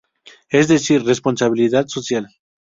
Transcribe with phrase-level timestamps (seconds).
[0.49, 2.27] Es decir responsabilidad Social.